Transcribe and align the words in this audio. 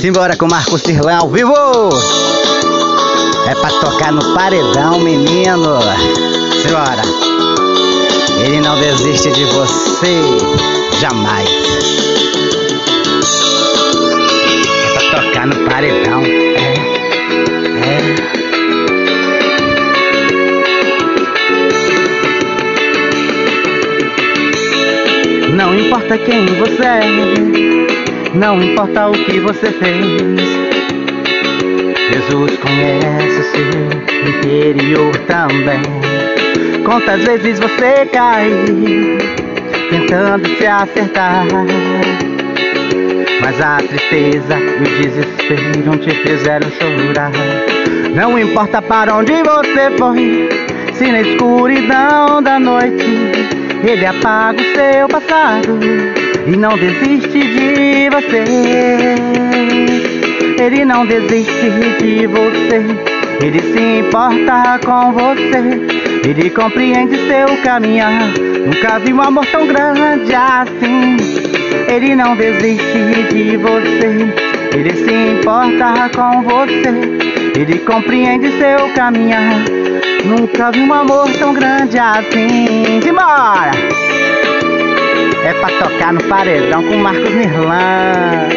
Simbora 0.00 0.34
com 0.34 0.46
Marcos 0.46 0.80
Cirlão 0.80 1.18
ao 1.20 1.28
vivo! 1.28 1.52
É 3.46 3.54
pra 3.54 3.68
tocar 3.80 4.10
no 4.10 4.34
paredão, 4.34 4.98
menino! 4.98 5.78
Simbora! 6.62 7.02
Ele 8.42 8.62
não 8.62 8.80
desiste 8.80 9.30
de 9.30 9.44
você, 9.44 10.22
jamais! 10.98 11.50
É 14.86 14.90
pra 14.94 15.02
tocar 15.20 15.46
no 15.46 15.68
paredão, 15.68 16.22
é, 16.24 16.72
é. 17.84 18.00
Não 25.54 25.78
importa 25.78 26.16
quem 26.16 26.46
você 26.46 26.82
é, 26.82 27.00
não 28.34 28.62
importa 28.62 29.08
o 29.08 29.12
que 29.12 29.40
você 29.40 29.70
fez. 29.70 30.40
Jesus 32.12 32.58
conhece 32.58 33.40
o 33.40 33.44
seu 33.44 34.28
interior 34.28 35.16
também. 35.26 35.80
Quantas 36.84 37.24
vezes 37.24 37.58
você 37.58 38.06
caiu 38.06 39.18
tentando 39.90 40.48
se 40.56 40.66
acertar? 40.66 41.46
Mas 43.42 43.60
a 43.60 43.76
tristeza 43.78 44.58
e 44.58 44.82
o 44.82 45.02
desespero 45.02 45.98
te 45.98 46.10
fizeram 46.10 46.68
chorar. 46.70 47.32
Não 48.14 48.38
importa 48.38 48.82
para 48.82 49.16
onde 49.16 49.32
você 49.42 49.90
foi, 49.98 50.48
se 50.94 51.10
na 51.10 51.22
escuridão 51.22 52.42
da 52.42 52.58
noite 52.58 53.06
ele 53.82 54.04
apaga 54.04 54.60
o 54.60 54.74
seu 54.74 55.08
passado 55.08 55.78
e 56.46 56.56
não 56.56 56.76
desiste 56.76 57.28
de 57.28 57.29
você. 58.20 58.44
Ele 60.62 60.84
não 60.84 61.06
desiste 61.06 61.70
de 61.98 62.26
você. 62.26 62.84
Ele 63.42 63.60
se 63.60 64.00
importa 64.00 64.78
com 64.84 65.12
você. 65.12 66.28
Ele 66.28 66.50
compreende 66.50 67.16
seu 67.26 67.56
caminhar. 67.62 68.32
Nunca 68.66 68.98
vi 68.98 69.12
um 69.12 69.22
amor 69.22 69.46
tão 69.46 69.66
grande 69.66 70.34
assim. 70.34 71.16
Ele 71.88 72.14
não 72.14 72.36
desiste 72.36 73.22
de 73.32 73.56
você. 73.56 74.28
Ele 74.76 74.94
se 74.94 75.38
importa 75.38 76.10
com 76.14 76.42
você. 76.42 77.58
Ele 77.58 77.78
compreende 77.80 78.50
seu 78.58 78.92
caminhar. 78.94 79.64
Nunca 80.24 80.70
vi 80.70 80.80
um 80.80 80.92
amor 80.92 81.30
tão 81.38 81.54
grande 81.54 81.98
assim. 81.98 83.00
Simbora! 83.02 83.70
É 85.44 85.54
pra 85.54 85.68
tocar 85.78 86.12
no 86.12 86.22
paredão 86.24 86.82
com 86.82 86.96
Marcos 86.96 87.30
Nirlan. 87.34 88.48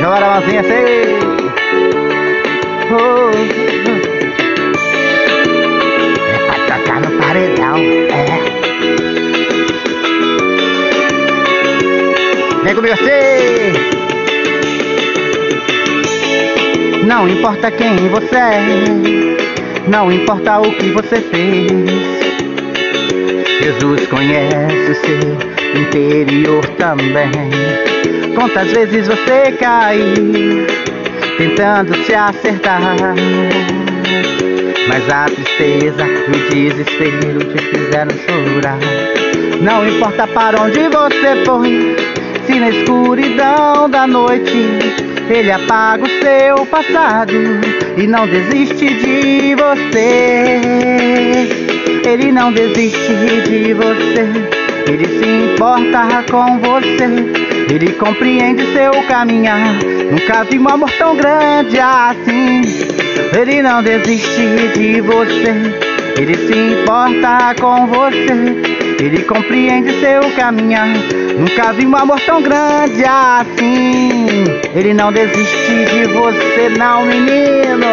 Bora, 0.00 0.30
mãozinha, 0.30 0.62
sei. 0.62 1.16
Oh. 2.92 3.30
É 6.32 6.38
pra 6.46 6.56
tocar 6.76 7.00
no 7.00 7.10
paredão, 7.18 7.76
é. 7.78 8.26
Vem 12.62 12.74
comigo, 12.74 12.96
sei. 12.96 13.72
Não 17.04 17.28
importa 17.28 17.70
quem 17.70 18.08
você 18.08 18.36
é. 18.36 18.60
Não 19.88 20.10
importa 20.10 20.60
o 20.60 20.72
que 20.72 20.90
você 20.90 21.20
fez, 21.20 21.70
Jesus 23.64 24.06
conhece 24.08 24.90
o 24.90 24.94
seu 24.94 25.16
interior 25.80 26.62
também. 26.76 27.30
Quantas 28.34 28.70
vezes 28.72 29.08
você 29.08 29.52
caiu 29.58 30.66
tentando 31.38 31.94
se 32.04 32.14
acertar, 32.14 32.82
mas 34.86 35.10
a 35.10 35.24
tristeza 35.24 36.06
e 36.06 36.30
o 36.30 36.50
desespero 36.50 37.38
te 37.38 37.56
fizeram 37.62 38.10
chorar. 38.26 38.78
Não 39.62 39.88
importa 39.88 40.26
para 40.26 40.60
onde 40.60 40.80
você 40.80 41.42
foi, 41.46 41.96
se 42.46 42.60
na 42.60 42.68
escuridão 42.68 43.88
da 43.88 44.06
noite 44.06 44.78
ele 45.30 45.50
apaga 45.50 46.04
o 46.04 46.10
seu 46.22 46.66
passado 46.66 47.32
e 47.96 48.06
não 48.06 48.26
desiste 48.26 48.92
de 48.92 49.54
você. 49.54 51.63
Ele 52.06 52.30
não 52.30 52.52
desiste 52.52 53.14
de 53.48 53.72
você. 53.72 54.26
Ele 54.86 55.06
se 55.06 55.52
importa 55.52 56.22
com 56.30 56.58
você. 56.58 57.74
Ele 57.74 57.92
compreende 57.94 58.62
seu 58.74 58.92
caminhar. 59.08 59.74
Nunca 60.10 60.44
vi 60.44 60.58
um 60.58 60.68
amor 60.68 60.90
tão 60.98 61.16
grande 61.16 61.80
assim. 61.80 62.60
Ele 63.36 63.62
não 63.62 63.82
desiste 63.82 64.42
de 64.74 65.00
você. 65.00 65.54
Ele 66.20 66.34
se 66.34 66.54
importa 66.54 67.54
com 67.58 67.86
você. 67.86 69.02
Ele 69.02 69.22
compreende 69.24 69.98
seu 70.00 70.30
caminhar. 70.36 70.86
Nunca 71.38 71.72
vi 71.72 71.86
um 71.86 71.96
amor 71.96 72.20
tão 72.20 72.42
grande 72.42 73.02
assim. 73.04 74.44
Ele 74.74 74.92
não 74.92 75.10
desiste 75.10 75.84
de 75.90 76.04
você, 76.12 76.68
não, 76.78 77.06
menino. 77.06 77.86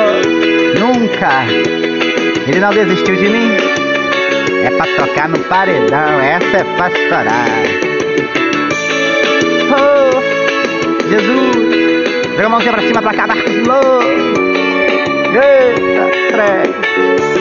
Nunca. 0.79 1.45
Ele 2.47 2.59
não 2.59 2.71
desistiu 2.71 3.15
de 3.15 3.29
mim. 3.29 3.70
É 4.63 4.69
pra 4.69 4.85
tocar 4.95 5.27
no 5.29 5.39
paredão, 5.45 6.21
essa 6.21 6.57
é 6.57 6.63
pra 6.75 6.89
estourar. 6.89 7.47
Oh, 9.73 10.21
Jesus. 11.09 11.55
Joga 12.31 12.45
a 12.45 12.49
mãozinha 12.49 12.73
pra 12.73 12.81
cima 12.81 13.01
pra 13.01 13.13
cá, 13.13 13.27
Marcos 13.27 13.67
Louco. 13.67 14.05
Eita, 15.33 16.09
credo. 16.31 17.40